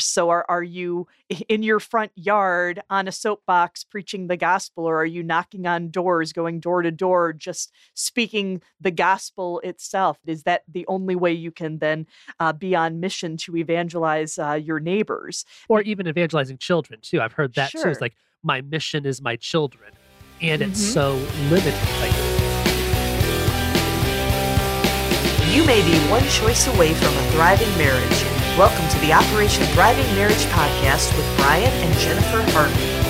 [0.00, 0.04] neighbors.
[0.04, 1.06] So are are you
[1.48, 5.90] in your front yard on a soapbox preaching the gospel or are you knocking on
[5.90, 10.18] doors, going door to door just speaking the gospel itself?
[10.26, 12.06] Is that the only way you can then
[12.38, 17.20] uh, be on mission to evangelize uh, your neighbors or even evangelizing children too?
[17.20, 17.84] I've heard that sure.
[17.84, 17.90] too.
[17.90, 19.92] It's like my mission is my children,
[20.40, 20.70] and mm-hmm.
[20.70, 21.14] it's so
[21.50, 21.74] limited.
[22.00, 22.14] Like
[25.52, 28.39] You may be one choice away from a thriving marriage.
[28.58, 33.00] Welcome to the Operation Thriving Marriage podcast with Brian and Jennifer Hartman.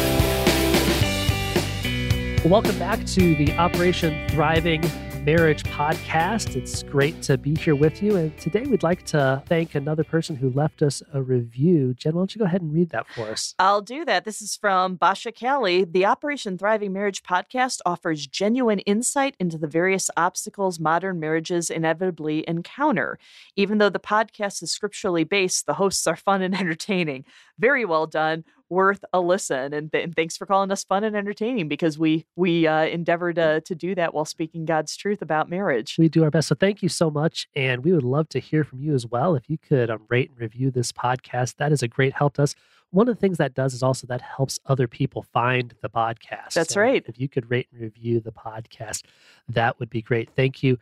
[2.48, 4.82] Welcome back to the Operation Thriving
[5.24, 6.56] Marriage podcast.
[6.56, 8.16] It's great to be here with you.
[8.16, 11.92] And today we'd like to thank another person who left us a review.
[11.92, 13.54] Jen, why don't you go ahead and read that for us?
[13.58, 14.24] I'll do that.
[14.24, 15.84] This is from Basha Kelly.
[15.84, 22.42] The Operation Thriving Marriage podcast offers genuine insight into the various obstacles modern marriages inevitably
[22.48, 23.18] encounter.
[23.56, 27.26] Even though the podcast is scripturally based, the hosts are fun and entertaining.
[27.58, 29.74] Very well done worth a listen.
[29.74, 33.32] And, th- and, thanks for calling us fun and entertaining because we we uh, endeavor
[33.32, 35.96] to to do that while speaking God's truth about marriage.
[35.98, 36.48] We do our best.
[36.48, 39.34] So thank you so much, and we would love to hear from you as well.
[39.34, 42.44] If you could um, rate and review this podcast, that is a great help to
[42.44, 42.54] us.
[42.92, 46.54] One of the things that does is also that helps other people find the podcast.
[46.54, 47.04] That's so right.
[47.06, 49.04] If you could rate and review the podcast,
[49.48, 50.30] that would be great.
[50.34, 50.78] Thank you.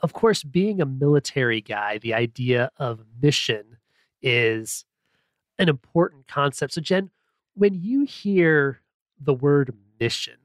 [0.00, 3.76] Of course, being a military guy, the idea of mission
[4.22, 4.84] is
[5.60, 6.72] an important concept.
[6.72, 7.10] So, Jen,
[7.54, 8.80] when you hear
[9.20, 10.38] the word mission,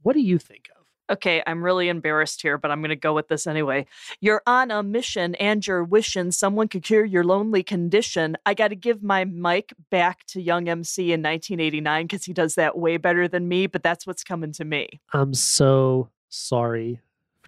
[0.00, 0.82] what do you think of?
[1.10, 3.86] Okay, I'm really embarrassed here, but I'm going to go with this anyway.
[4.20, 8.38] You're on a mission and you're wishing someone could cure your lonely condition.
[8.46, 12.54] I got to give my mic back to Young MC in 1989 because he does
[12.54, 15.00] that way better than me, but that's what's coming to me.
[15.12, 17.02] I'm so sorry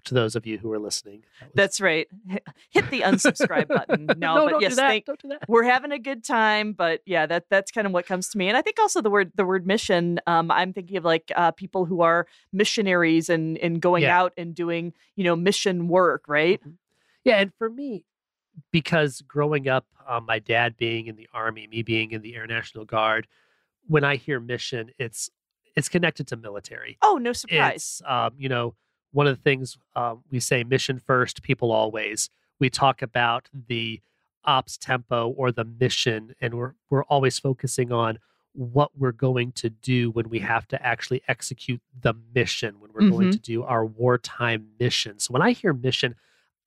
[0.05, 1.23] to those of you who are listening.
[1.39, 1.53] That was...
[1.55, 2.07] That's right.
[2.69, 4.09] Hit the unsubscribe button.
[4.17, 4.87] No, no but don't yes, do that.
[4.87, 5.43] Thank, don't do that.
[5.47, 8.47] We're having a good time, but yeah, that that's kind of what comes to me.
[8.47, 10.19] And I think also the word the word mission.
[10.25, 14.17] Um, I'm thinking of like uh, people who are missionaries and and going yeah.
[14.17, 16.61] out and doing you know mission work, right?
[16.61, 16.71] Mm-hmm.
[17.25, 18.05] Yeah, and for me,
[18.71, 22.47] because growing up, um, my dad being in the army, me being in the Air
[22.47, 23.27] National Guard,
[23.87, 25.29] when I hear mission, it's
[25.75, 26.97] it's connected to military.
[27.01, 28.01] Oh, no surprise.
[28.05, 28.75] Um, you know,
[29.15, 32.29] one of the things um, we say mission first, people always.
[32.59, 34.01] We talk about the
[34.43, 38.19] ops tempo or the mission, and we're we're always focusing on
[38.51, 43.01] what we're going to do when we have to actually execute the mission, when we're
[43.01, 43.11] mm-hmm.
[43.11, 45.17] going to do our wartime mission.
[45.19, 46.15] So when I hear mission,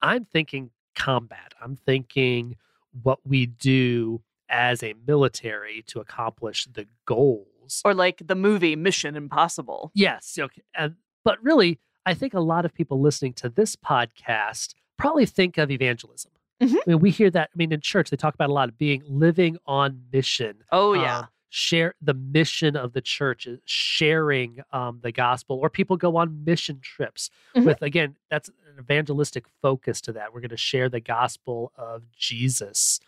[0.00, 1.52] I'm thinking combat.
[1.62, 2.56] I'm thinking
[3.02, 7.82] what we do as a military to accomplish the goals.
[7.84, 9.90] Or like the movie Mission Impossible.
[9.94, 10.38] Yes.
[10.38, 10.62] Okay.
[10.74, 10.94] And,
[11.24, 15.70] but really, I think a lot of people listening to this podcast probably think of
[15.70, 16.32] evangelism.
[16.58, 16.76] Mm-hmm.
[16.76, 17.50] I mean, we hear that.
[17.52, 20.64] I mean, in church, they talk about a lot of being living on mission.
[20.72, 21.18] Oh, yeah.
[21.18, 26.16] Uh, share the mission of the church is sharing um, the gospel, or people go
[26.16, 27.66] on mission trips mm-hmm.
[27.66, 30.32] with, again, that's an evangelistic focus to that.
[30.32, 33.00] We're going to share the gospel of Jesus.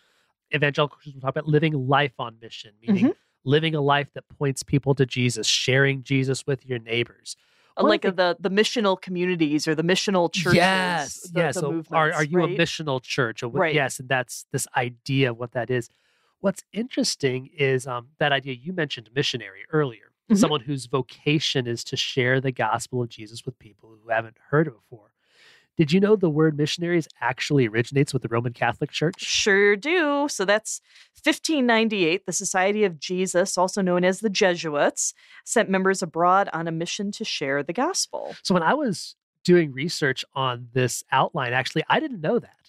[0.53, 3.13] Evangelical Christians talk about living life on mission, meaning mm-hmm.
[3.45, 7.35] living a life that points people to Jesus, sharing Jesus with your neighbors.
[7.77, 10.55] Uh, like the, the, the missional communities or the missional churches.
[10.55, 11.55] Yes, the, yes.
[11.55, 12.59] The so are are you right?
[12.59, 13.43] a missional church?
[13.43, 13.75] Or what, right.
[13.75, 15.89] Yes, and that's this idea of what that is.
[16.39, 20.11] What's interesting is um, that idea you mentioned missionary earlier.
[20.29, 20.35] Mm-hmm.
[20.35, 24.67] Someone whose vocation is to share the gospel of Jesus with people who haven't heard
[24.67, 25.10] it before.
[25.81, 29.15] Did you know the word missionaries actually originates with the Roman Catholic Church?
[29.17, 30.27] Sure do.
[30.29, 30.79] So that's
[31.23, 32.27] 1598.
[32.27, 37.11] The Society of Jesus, also known as the Jesuits, sent members abroad on a mission
[37.13, 38.35] to share the gospel.
[38.43, 42.61] So when I was doing research on this outline, actually, I didn't know that.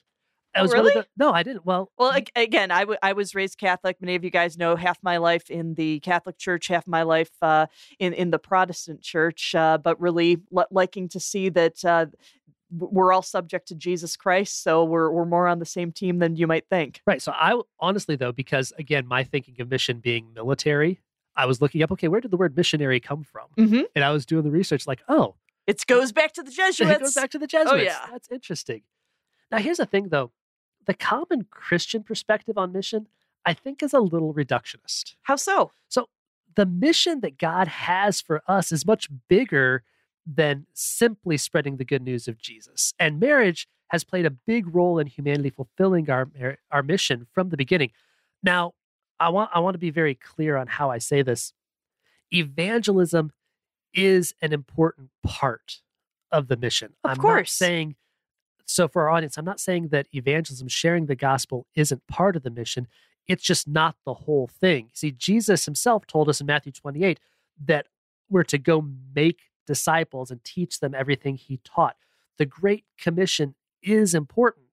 [0.55, 0.93] I was really?
[0.93, 1.65] The, no, I didn't.
[1.65, 3.97] Well, well, again, I, w- I was raised Catholic.
[4.01, 7.31] Many of you guys know half my life in the Catholic Church, half my life
[7.41, 7.67] uh,
[7.99, 9.55] in in the Protestant Church.
[9.55, 12.07] Uh, but really l- liking to see that uh,
[12.73, 16.37] we're all subject to Jesus Christ, so we're we're more on the same team than
[16.37, 17.03] you might think.
[17.07, 17.21] Right.
[17.21, 21.01] So I honestly though, because again, my thinking of mission being military,
[21.37, 21.93] I was looking up.
[21.93, 23.49] Okay, where did the word missionary come from?
[23.59, 23.83] Mm-hmm.
[23.95, 24.87] And I was doing the research.
[24.87, 25.35] Like, oh,
[25.67, 26.91] it goes back to the Jesuits.
[26.91, 27.73] It goes back to the Jesuits.
[27.73, 28.83] Oh yeah, that's interesting.
[29.51, 30.33] Now here's the thing, though,
[30.87, 33.07] the common Christian perspective on mission,
[33.45, 35.15] I think, is a little reductionist.
[35.23, 35.73] How so?
[35.89, 36.09] So
[36.55, 39.85] the mission that God has for us is much bigger
[40.27, 42.95] than simply spreading the good news of Jesus.
[42.99, 46.29] And marriage has played a big role in humanity fulfilling our
[46.71, 47.91] our mission from the beginning.
[48.43, 48.75] Now,
[49.21, 51.53] I want I want to be very clear on how I say this.
[52.33, 53.33] Evangelism
[53.93, 55.83] is an important part
[56.31, 56.95] of the mission.
[57.05, 57.61] Of I'm course.
[57.61, 57.97] not saying
[58.65, 62.43] so for our audience, I'm not saying that evangelism, sharing the gospel, isn't part of
[62.43, 62.89] the mission.
[63.29, 64.91] it's just not the whole thing.
[64.95, 67.21] See, Jesus himself told us in Matthew 28
[67.67, 67.87] that
[68.29, 68.85] we're to go
[69.15, 71.97] make disciples and teach them everything he taught.
[72.39, 74.67] The Great Commission is important.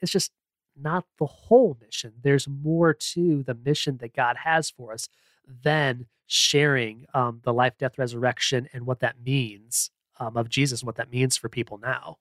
[0.00, 0.32] It's just
[0.80, 2.14] not the whole mission.
[2.22, 5.08] There's more to the mission that God has for us
[5.46, 10.86] than sharing um, the life, death, resurrection, and what that means um, of Jesus and
[10.86, 12.18] what that means for people now.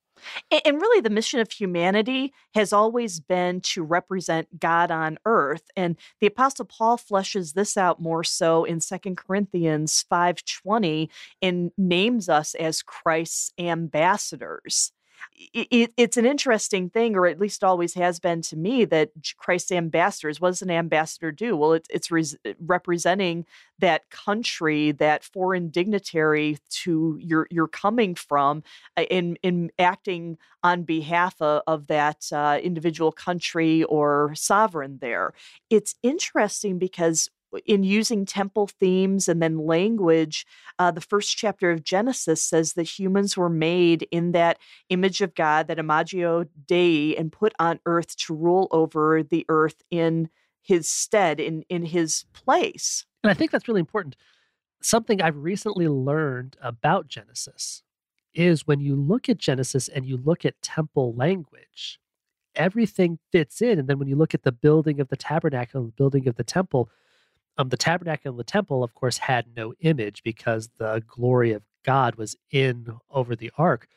[0.52, 5.64] And really, the mission of humanity has always been to represent God on earth.
[5.76, 11.10] And the Apostle Paul fleshes this out more so in Second Corinthians 5.20
[11.42, 14.92] and names us as Christ's ambassadors
[15.40, 19.72] it, it's an interesting thing, or at least always has been to me, that Christ's
[19.72, 20.42] ambassadors.
[20.42, 21.56] What does an ambassador do?
[21.56, 23.46] Well, it's it's uh, representing
[23.80, 28.64] that country, that foreign dignitary to you're you're coming from,
[28.98, 34.98] uh, in in acting on behalf of, of that uh, individual country or sovereign.
[35.00, 35.34] There,
[35.70, 37.30] it's interesting because
[37.66, 40.46] in using temple themes and then language,
[40.78, 44.58] uh, the first chapter of Genesis says that humans were made in that
[44.90, 49.82] image of God, that imago Dei, and put on earth to rule over the earth
[49.90, 50.30] in
[50.62, 53.06] his stead, in, in his place.
[53.24, 54.16] And I think that's really important.
[54.82, 57.84] Something I've recently learned about Genesis
[58.34, 62.00] is when you look at Genesis and you look at temple language,
[62.56, 63.80] everything fits in.
[63.80, 66.44] And then when you look at the building of the tabernacle, the building of the
[66.44, 66.90] temple,
[67.60, 71.64] um, the tabernacle and the temple, of course, had no image because the glory of
[71.84, 73.88] God was in over the ark.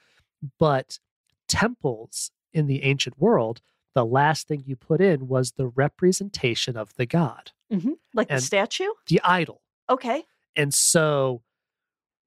[0.58, 0.98] But
[1.46, 3.60] temples in the ancient world,
[3.94, 7.92] the last thing you put in was the representation of the god, mm-hmm.
[8.12, 9.62] like the statue, the idol.
[9.88, 10.24] Okay.
[10.56, 11.42] And so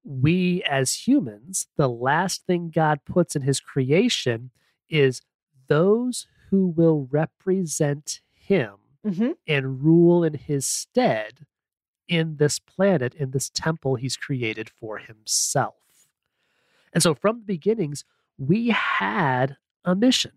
[0.04, 4.52] we as humans, the last thing God puts in his creation
[4.88, 5.20] is
[5.68, 9.32] those who will represent him mm-hmm.
[9.46, 11.46] and rule in his stead
[12.08, 15.74] in this planet, in this temple he's created for himself.
[16.92, 18.04] And so from the beginnings,
[18.38, 20.32] we had a mission.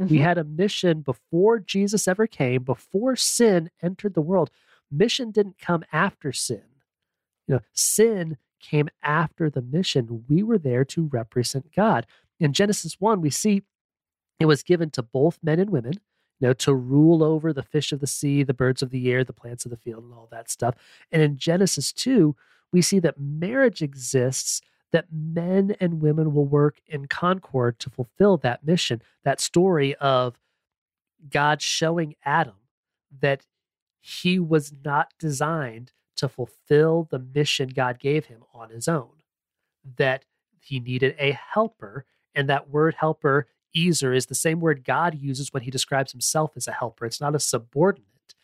[0.00, 0.10] Mm-hmm.
[0.12, 4.50] We had a mission before Jesus ever came, before sin entered the world.
[4.90, 6.62] Mission didn't come after sin.
[7.46, 10.24] You know, sin came after the mission.
[10.28, 12.06] We were there to represent God.
[12.40, 13.62] In Genesis 1, we see
[14.40, 15.94] it was given to both men and women
[16.44, 19.24] you know, to rule over the fish of the sea, the birds of the air,
[19.24, 20.74] the plants of the field, and all that stuff.
[21.10, 22.36] And in Genesis 2,
[22.70, 24.60] we see that marriage exists,
[24.92, 29.00] that men and women will work in concord to fulfill that mission.
[29.24, 30.38] That story of
[31.30, 32.56] God showing Adam
[33.22, 33.46] that
[34.02, 39.22] he was not designed to fulfill the mission God gave him on his own,
[39.96, 40.26] that
[40.60, 42.04] he needed a helper.
[42.34, 46.52] And that word helper Ezer is the same word God uses when he describes himself
[46.56, 47.06] as a helper.
[47.06, 48.34] It's not a subordinate,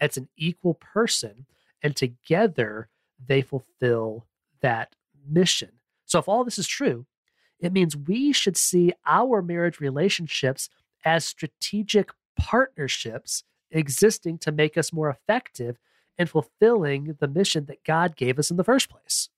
[0.00, 1.46] it's an equal person.
[1.82, 2.88] And together
[3.24, 4.26] they fulfill
[4.60, 4.94] that
[5.26, 5.70] mission.
[6.04, 7.06] So, if all this is true,
[7.58, 10.68] it means we should see our marriage relationships
[11.04, 15.78] as strategic partnerships existing to make us more effective
[16.20, 19.30] and fulfilling the mission that God gave us in the first place.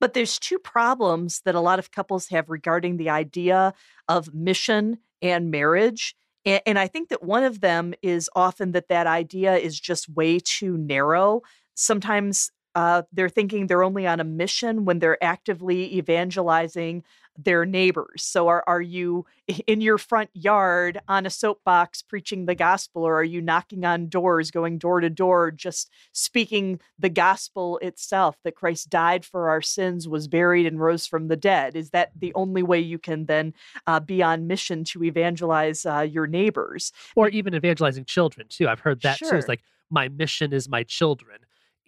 [0.00, 3.74] But there's two problems that a lot of couples have regarding the idea
[4.08, 6.16] of mission and marriage.
[6.46, 10.40] And, I think that one of them is often that that idea is just way
[10.42, 11.42] too narrow.
[11.74, 17.04] Sometimes uh, they're thinking they're only on a mission when they're actively evangelizing
[17.44, 18.22] their neighbors.
[18.22, 19.26] So are are you
[19.66, 24.08] in your front yard on a soapbox preaching the gospel or are you knocking on
[24.08, 29.62] doors going door to door just speaking the gospel itself that Christ died for our
[29.62, 31.76] sins was buried and rose from the dead?
[31.76, 33.54] Is that the only way you can then
[33.86, 38.68] uh, be on mission to evangelize uh, your neighbors or even evangelizing children too?
[38.68, 39.30] I've heard that sure.
[39.30, 39.36] too.
[39.36, 41.38] It's like my mission is my children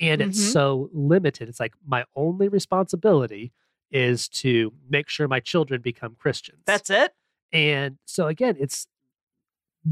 [0.00, 0.30] and mm-hmm.
[0.30, 1.48] it's so limited.
[1.48, 3.52] It's like my only responsibility
[3.92, 6.62] is to make sure my children become Christians.
[6.66, 7.12] That's it.
[7.52, 8.86] And so again, it's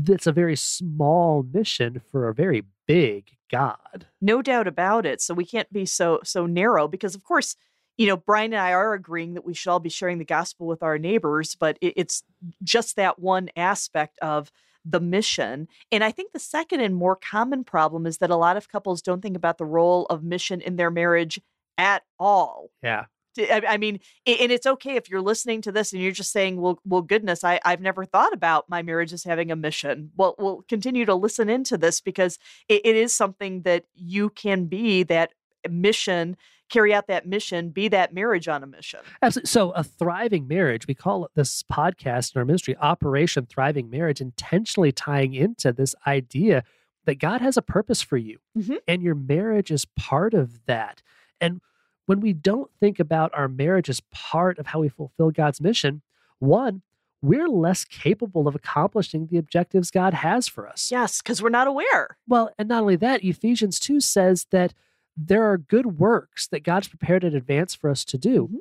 [0.06, 4.06] it's a very small mission for a very big God.
[4.20, 5.20] No doubt about it.
[5.20, 7.56] So we can't be so so narrow because of course,
[7.98, 10.66] you know, Brian and I are agreeing that we should all be sharing the gospel
[10.66, 12.22] with our neighbors, but it, it's
[12.62, 14.50] just that one aspect of
[14.84, 15.68] the mission.
[15.92, 19.02] And I think the second and more common problem is that a lot of couples
[19.02, 21.38] don't think about the role of mission in their marriage
[21.76, 22.70] at all.
[22.82, 23.04] Yeah.
[23.38, 26.80] I, mean, and it's okay if you're listening to this and you're just saying, "Well,
[26.84, 30.62] well, goodness, I, I've never thought about my marriage as having a mission." Well, we'll
[30.68, 35.32] continue to listen into this because it, it is something that you can be that
[35.68, 36.36] mission,
[36.70, 39.00] carry out that mission, be that marriage on a mission.
[39.22, 39.48] Absolutely.
[39.48, 44.92] So, a thriving marriage, we call this podcast in our ministry, Operation Thriving Marriage, intentionally
[44.92, 46.64] tying into this idea
[47.04, 48.78] that God has a purpose for you, Mhm.
[48.86, 51.02] and your marriage is part of that.
[51.40, 51.60] And
[52.10, 56.02] when we don't think about our marriage as part of how we fulfill God's mission,
[56.40, 56.82] one,
[57.22, 60.90] we're less capable of accomplishing the objectives God has for us.
[60.90, 62.16] Yes, because we're not aware.
[62.26, 64.74] Well, and not only that, Ephesians 2 says that
[65.16, 68.48] there are good works that God's prepared in advance for us to do.
[68.48, 68.58] Mhm.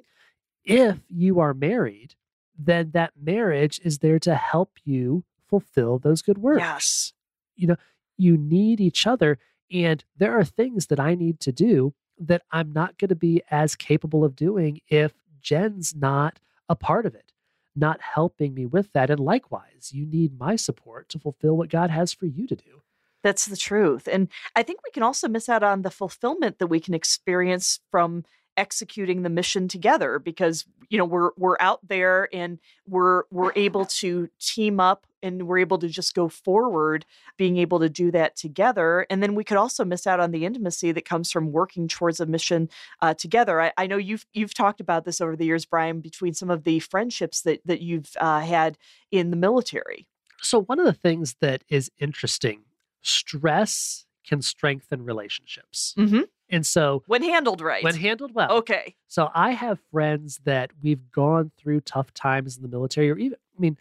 [0.63, 2.13] If you are married,
[2.55, 6.59] then that marriage is there to help you fulfill those good works.
[6.61, 7.13] Yes.
[7.55, 7.77] You know,
[8.15, 9.39] you need each other.
[9.71, 13.41] And there are things that I need to do that I'm not going to be
[13.49, 17.31] as capable of doing if Jen's not a part of it,
[17.75, 19.09] not helping me with that.
[19.09, 22.81] And likewise, you need my support to fulfill what God has for you to do.
[23.23, 24.07] That's the truth.
[24.09, 27.79] And I think we can also miss out on the fulfillment that we can experience
[27.91, 28.23] from
[28.55, 33.85] executing the mission together because you know we're we're out there and we're we're able
[33.85, 37.05] to team up and we're able to just go forward
[37.37, 40.45] being able to do that together and then we could also miss out on the
[40.45, 42.69] intimacy that comes from working towards a mission
[43.01, 43.61] uh, together.
[43.61, 46.63] I, I know you've you've talked about this over the years brian between some of
[46.63, 48.77] the friendships that that you've uh, had
[49.11, 50.07] in the military.
[50.41, 52.63] So, one of the things that is interesting
[53.01, 55.93] stress can strengthen relationships.
[55.97, 56.21] mm-hmm.
[56.51, 57.83] And so, when handled right.
[57.83, 58.95] when handled well, okay.
[59.07, 63.37] So I have friends that we've gone through tough times in the military, or even,
[63.55, 63.77] I mean,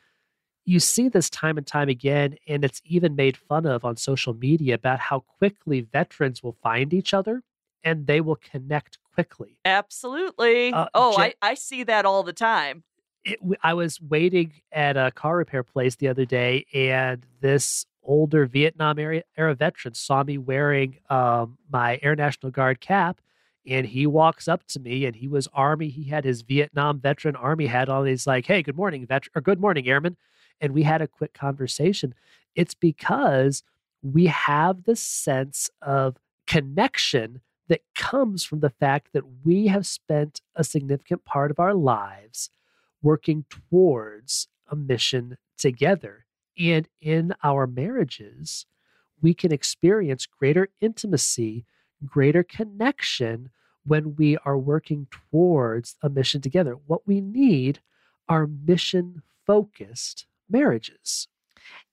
[0.69, 4.35] you see this time and time again, and it's even made fun of on social
[4.35, 7.43] media about how quickly veterans will find each other
[7.83, 9.59] and they will connect quickly.
[9.65, 10.73] Absolutely.
[10.73, 12.83] Uh, oh, Jen- I, I see that all the time.
[13.25, 18.45] it, I was waiting at a car repair place the other day, and this older
[18.45, 23.23] Vietnam era, era veteran saw me wearing um, my Air National Guard cap,
[23.67, 25.89] and he walks up to me, and he was Army.
[25.89, 28.07] He had his Vietnam veteran Army hat on.
[28.07, 30.19] He's like, "Hey, good morning, veteran, or good morning, airman,"
[30.61, 32.15] and we had a quick conversation.
[32.55, 33.63] It's because
[34.03, 40.41] we have this sense of connection that comes from the fact that we have spent
[40.57, 42.51] a significant part of our lives
[43.03, 46.25] working towards a mission together.
[46.59, 48.67] And in our marriages,
[49.21, 51.65] we can experience greater intimacy,
[52.05, 53.51] greater connection
[53.85, 56.75] when we are working towards a mission together.
[56.87, 57.81] What we need
[58.29, 61.29] are mission focused marriages.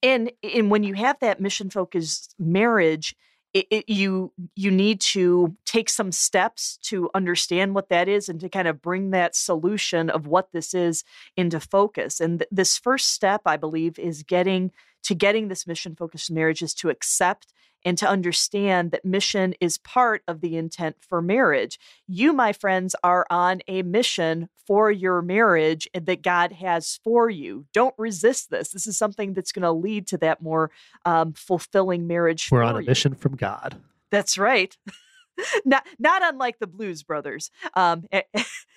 [0.04, 3.16] And and when you have that mission focused marriage,
[3.54, 8.40] it, it, you you need to take some steps to understand what that is and
[8.42, 11.04] to kind of bring that solution of what this is
[11.38, 12.20] into focus.
[12.20, 14.72] And th- this first step, I believe, is getting
[15.04, 17.54] to getting this mission focused marriage is to accept
[17.86, 21.80] and to understand that mission is part of the intent for marriage.
[22.08, 27.66] You, my friends, are on a mission for your marriage that God has for you.
[27.72, 28.72] Don't resist this.
[28.72, 30.72] This is something that's going to lead to that more
[31.06, 32.50] um, fulfilling marriage.
[32.52, 32.88] We're for on a you.
[32.88, 33.76] mission from God.
[34.10, 34.76] That's right.
[35.66, 38.06] not not unlike the Blues Brothers, um,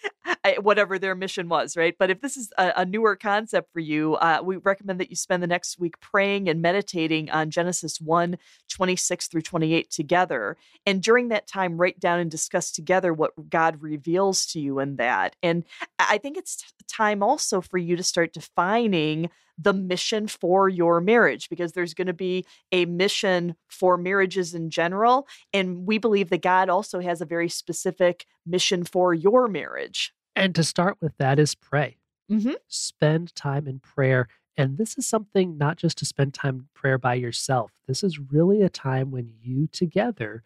[0.61, 1.95] whatever their mission was, right?
[1.99, 5.17] But if this is a, a newer concept for you, uh, we recommend that you
[5.17, 8.39] spend the next week praying and meditating on Genesis 1
[8.69, 10.57] 26 through 28 together.
[10.87, 14.97] And during that time, write down and discuss together what God reveals to you in
[14.97, 15.37] that.
[15.43, 15.65] And
[15.99, 21.49] I think it's time also for you to start defining the mission for your marriage
[21.49, 25.27] because there's going to be a mission for marriages in general.
[25.53, 30.13] And we believe that God also has a very specific mission for your marriage.
[30.35, 31.97] And to start with that is pray.
[32.31, 32.53] Mm-hmm.
[32.67, 34.29] Spend time in prayer.
[34.57, 37.73] And this is something not just to spend time in prayer by yourself.
[37.87, 40.43] This is really a time when you together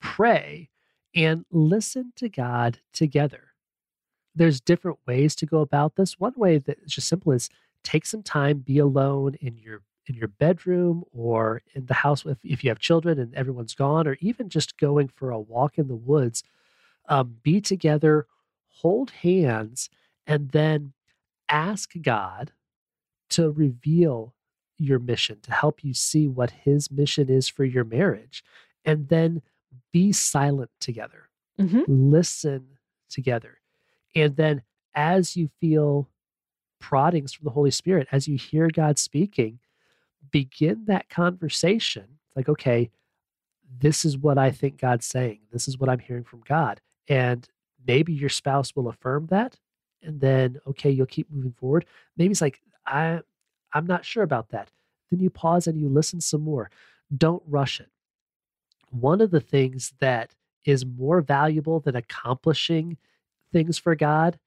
[0.00, 0.70] pray
[1.14, 3.48] and listen to God together.
[4.34, 6.20] There's different ways to go about this.
[6.20, 7.48] One way that is just simple is
[7.82, 12.38] take some time, be alone in your in your bedroom or in the house if,
[12.44, 15.88] if you have children and everyone's gone, or even just going for a walk in
[15.88, 16.44] the woods.
[17.08, 18.26] Um, be together,
[18.68, 19.88] hold hands,
[20.26, 20.92] and then
[21.48, 22.52] ask God
[23.30, 24.34] to reveal
[24.78, 28.44] your mission, to help you see what His mission is for your marriage.
[28.84, 29.42] And then
[29.92, 31.82] be silent together, Mm-hmm.
[31.88, 32.66] listen
[33.08, 33.58] together.
[34.14, 34.62] And then
[34.94, 36.08] as you feel
[36.78, 39.58] proddings from the Holy Spirit, as you hear God speaking,
[40.30, 42.04] begin that conversation.
[42.26, 42.90] It's like, okay,
[43.78, 45.40] this is what I think God's saying.
[45.50, 46.80] This is what I'm hearing from God.
[47.08, 47.48] And
[47.86, 49.56] maybe your spouse will affirm that.
[50.02, 51.86] And then, okay, you'll keep moving forward.
[52.16, 53.20] Maybe it's like, I,
[53.72, 54.70] I'm not sure about that.
[55.10, 56.70] Then you pause and you listen some more.
[57.16, 57.88] Don't rush it.
[58.90, 60.34] One of the things that
[60.64, 62.96] is more valuable than accomplishing
[63.52, 64.38] things for God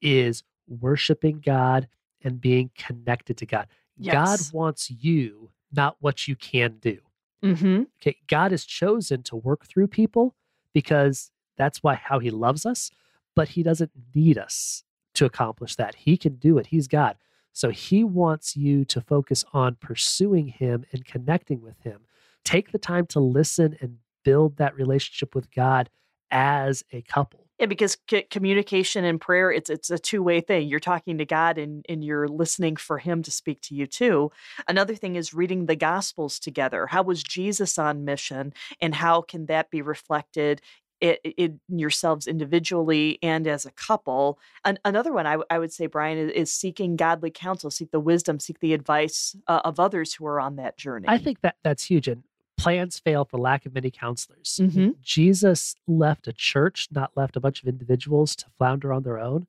[0.00, 1.88] is worshiping God
[2.22, 3.68] and being connected to God.
[4.02, 6.98] God wants you, not what you can do.
[7.42, 7.84] Mm-hmm.
[8.00, 10.34] Okay, God is chosen to work through people
[10.72, 12.90] because that's why how he loves us,
[13.34, 14.84] but he doesn't need us
[15.14, 15.94] to accomplish that.
[15.94, 16.66] He can do it.
[16.66, 17.16] He's God.
[17.52, 22.00] So he wants you to focus on pursuing him and connecting with him.
[22.44, 25.88] Take the time to listen and build that relationship with God
[26.30, 27.46] as a couple.
[27.58, 30.68] Yeah, because c- communication and prayer, it's it's a two way thing.
[30.68, 34.30] You're talking to God and and you're listening for Him to speak to you too.
[34.68, 36.88] Another thing is reading the Gospels together.
[36.88, 40.60] How was Jesus on mission, and how can that be reflected
[41.00, 44.38] in, yourselves individually and as a couple.
[44.64, 47.90] An, another one I, w- I would say, Brian, is, is, seeking godly counsel, seek
[47.90, 51.06] the wisdom, seek the advice uh, of others who are on that journey.
[51.08, 52.08] I think that that's huge.
[52.08, 52.22] And
[52.56, 54.58] plans fail for lack of many counselors.
[54.62, 54.90] Mm-hmm.
[55.02, 59.46] Jesus left a church, not left a bunch of individuals to flounder on their own.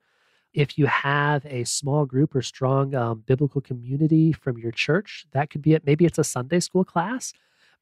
[0.53, 5.49] If you have a small group or strong um, biblical community from your church, that
[5.49, 5.85] could be it.
[5.85, 7.33] Maybe it's a Sunday school class.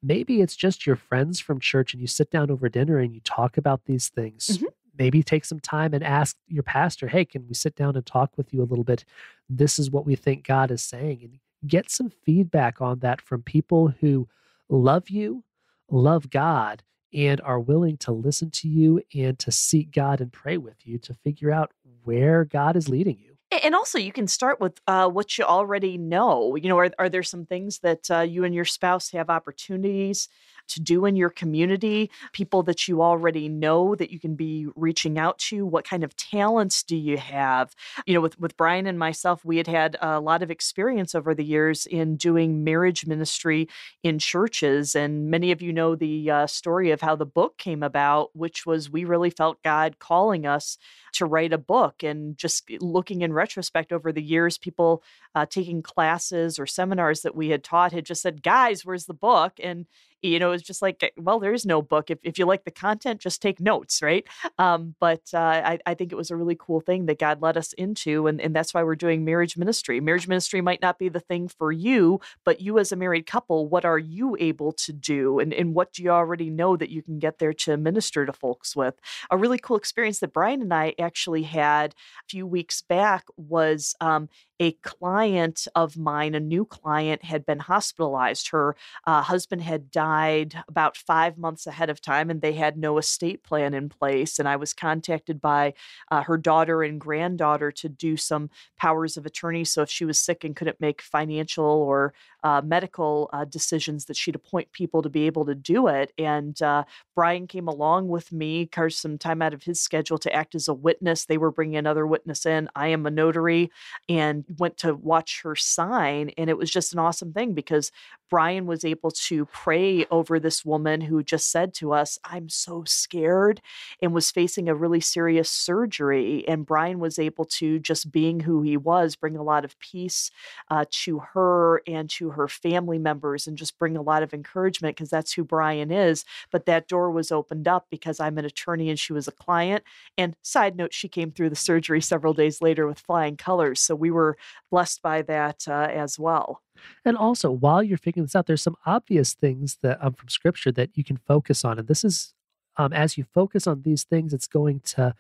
[0.08, 3.22] Maybe it's just your friends from church and you sit down over dinner and you
[3.22, 4.58] talk about these things.
[4.58, 4.66] Mm-hmm.
[4.98, 8.38] Maybe take some time and ask your pastor, hey, can we sit down and talk
[8.38, 9.04] with you a little bit?
[9.50, 11.22] This is what we think God is saying.
[11.24, 14.28] And get some feedback on that from people who
[14.70, 15.44] love you,
[15.90, 16.84] love God,
[17.14, 20.98] and are willing to listen to you and to seek God and pray with you
[21.00, 21.72] to figure out
[22.04, 23.35] where God is leading you.
[23.64, 26.56] And also, you can start with uh, what you already know.
[26.56, 30.30] You know, are, are there some things that uh, you and your spouse have opportunities
[30.68, 35.18] to do in your community, people that you already know that you can be reaching
[35.18, 35.66] out to?
[35.66, 37.76] What kind of talents do you have?
[38.06, 41.34] You know, with, with Brian and myself, we had had a lot of experience over
[41.34, 43.68] the years in doing marriage ministry
[44.04, 44.96] in churches.
[44.96, 48.66] And many of you know the uh, story of how the book came about, which
[48.66, 50.78] was we really felt God calling us
[51.14, 52.04] to write a book.
[52.04, 55.04] And just looking in retrospect over the years, people
[55.34, 59.14] uh, taking classes or seminars that we had taught had just said, guys, where's the
[59.14, 59.54] book?
[59.62, 59.86] And
[60.28, 62.10] you know, it's just like, eh, well, there is no book.
[62.10, 64.26] If, if you like the content, just take notes, right?
[64.58, 67.58] Um, but uh, I, I think it was a really cool thing that God led
[67.58, 68.28] us into.
[68.28, 70.00] And, and that's why we're doing marriage ministry.
[70.00, 73.68] Marriage ministry might not be the thing for you, but you as a married couple,
[73.68, 75.40] what are you able to do?
[75.40, 78.34] And, and what do you already know that you can get there to minister to
[78.34, 78.96] folks with?
[79.32, 83.96] A really cool experience that Brian and I actually had a few weeks back was
[84.02, 88.50] um, a client of mine, a new client, had been hospitalized.
[88.50, 92.98] Her uh, husband had died about five months ahead of time, and they had no
[92.98, 94.40] estate plan in place.
[94.40, 95.74] And I was contacted by
[96.10, 99.66] uh, her daughter and granddaughter to do some powers of attorney.
[99.66, 102.14] So if she was sick and couldn't make financial or
[102.44, 106.14] uh, medical uh, decisions, that she'd appoint people to be able to do it.
[106.18, 110.34] And uh, Brian came along with me, carved some time out of his schedule to
[110.34, 111.26] act as a witness.
[111.26, 112.70] They were bringing another witness in.
[112.76, 113.72] I am a notary,
[114.08, 116.32] and went to watch her sign.
[116.38, 117.92] And it was just an awesome thing because
[118.30, 122.84] Brian was able to pray over this woman who just said to us, I'm so
[122.86, 123.62] scared,
[124.02, 126.48] and was facing a really serious surgery.
[126.48, 130.32] And Brian was able to, just being who he was, bring a lot of peace
[130.70, 134.96] uh, to her and to her family members and just bring a lot of encouragement
[134.96, 136.26] because that's who Brian is.
[136.52, 139.84] But that door was opened up because I'm an attorney and she was a client.
[140.18, 143.80] And side note, she came through the surgery several days later with flying colors.
[143.80, 144.35] So we were
[144.72, 146.62] blessed by that uh, as well.
[147.04, 150.72] And also, while you're figuring this out, there's some obvious things that um, from scripture
[150.74, 151.80] that you can focus on.
[151.80, 152.34] And this is,
[152.78, 155.16] um, as you focus on these things, it's going to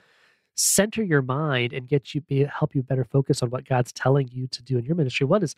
[0.55, 4.29] center your mind and get you be help you better focus on what God's telling
[4.31, 5.25] you to do in your ministry.
[5.25, 5.55] One is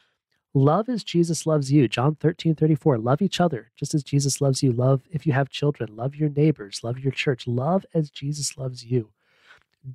[0.53, 1.87] love as Jesus loves you.
[1.87, 2.97] John 13, 34.
[2.97, 4.71] Love each other just as Jesus loves you.
[4.71, 5.95] Love if you have children.
[5.95, 6.83] Love your neighbors.
[6.83, 7.47] Love your church.
[7.47, 9.11] Love as Jesus loves you.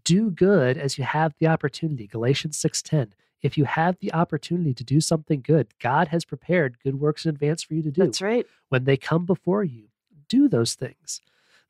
[0.05, 2.07] Do good as you have the opportunity.
[2.07, 7.01] Galatians 6:10 if you have the opportunity to do something good, God has prepared good
[7.01, 8.03] works in advance for you to do.
[8.03, 8.47] That's right.
[8.69, 9.89] When they come before you,
[10.29, 11.21] do those things.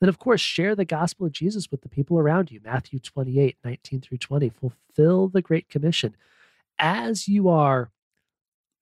[0.00, 2.61] Then, of course, share the gospel of Jesus with the people around you.
[2.62, 4.50] Matthew 28, 19 through 20.
[4.50, 6.16] Fulfill the Great Commission.
[6.78, 7.90] As you are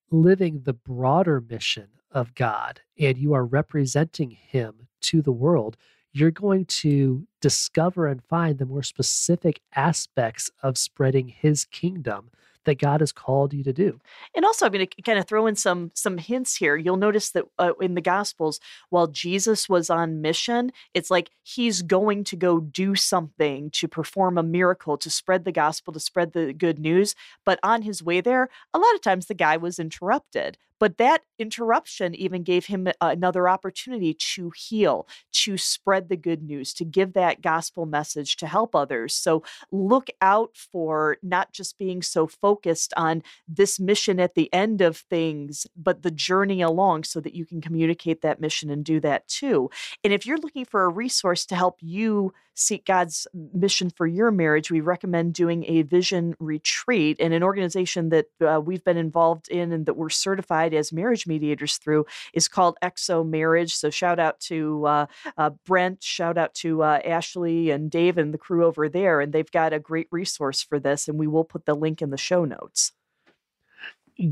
[0.09, 5.77] living the broader mission of God and you are representing Him to the world,
[6.11, 12.31] you're going to discover and find the more specific aspects of spreading His kingdom
[12.65, 13.99] that God has called you to do.
[14.35, 16.75] And also, I'm going to kind of throw in some some hints here.
[16.75, 21.81] You'll notice that uh, in the Gospels, while Jesus was on mission, it's like he's
[21.81, 26.33] going to go do something to perform a miracle, to spread the gospel, to spread
[26.33, 27.15] the good news.
[27.45, 31.21] But on his way there, a lot of times the guy was interrupted But that
[31.37, 37.13] interruption even gave him another opportunity to heal, to spread the good news, to give
[37.13, 39.15] that gospel message, to help others.
[39.15, 44.81] So look out for not just being so focused on this mission at the end
[44.81, 48.99] of things, but the journey along so that you can communicate that mission and do
[49.01, 49.69] that too.
[50.03, 54.31] And if you're looking for a resource to help you seek God's mission for your
[54.31, 57.17] marriage, we recommend doing a vision retreat.
[57.19, 61.27] And an organization that uh, we've been involved in and that we're certified as marriage
[61.27, 63.75] mediators through is called XO Marriage.
[63.75, 65.05] So shout out to uh,
[65.37, 69.21] uh, Brent, shout out to uh, Ashley and Dave and the crew over there.
[69.21, 71.07] And they've got a great resource for this.
[71.07, 72.91] And we will put the link in the show notes.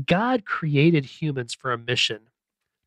[0.06, 2.20] God created humans for a mission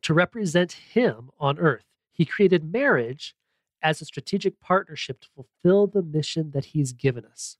[0.03, 1.85] to represent Him on earth.
[2.11, 3.35] He created marriage
[3.83, 7.57] as a strategic partnership to fulfill the mission that He's given us.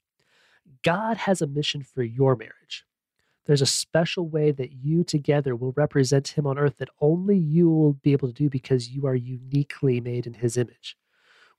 [0.82, 2.86] God has a mission for your marriage.
[3.46, 7.70] There's a special way that you together will represent Him on earth that only you
[7.70, 10.96] will be able to do because you are uniquely made in His image.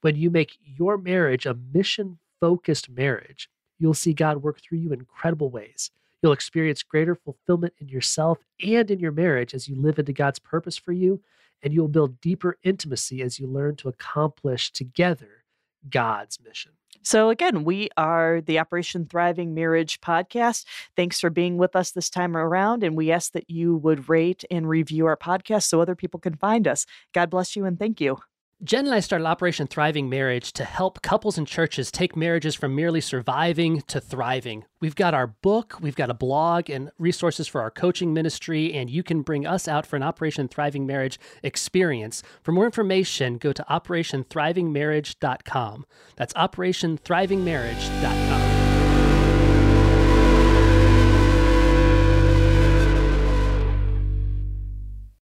[0.00, 4.92] When you make your marriage a mission focused marriage, you'll see God work through you
[4.92, 5.90] in incredible ways.
[6.22, 10.38] You'll experience greater fulfillment in yourself and in your marriage as you live into God's
[10.38, 11.20] purpose for you,
[11.64, 15.44] and you'll build deeper intimacy as you learn to accomplish together
[15.88, 16.72] God's mission.
[17.03, 20.64] So, again, we are the Operation Thriving Marriage podcast.
[20.96, 22.83] Thanks for being with us this time around.
[22.83, 26.35] And we ask that you would rate and review our podcast so other people can
[26.35, 26.87] find us.
[27.12, 28.18] God bless you and thank you.
[28.64, 32.74] Jen and I started Operation Thriving Marriage to help couples and churches take marriages from
[32.74, 34.64] merely surviving to thriving.
[34.81, 38.88] We've got our book, we've got a blog, and resources for our coaching ministry, and
[38.88, 42.22] you can bring us out for an Operation Thriving Marriage experience.
[42.42, 45.85] For more information, go to operationthrivingmarriage.com.
[46.16, 48.63] That's operationthrivingmarriage.com.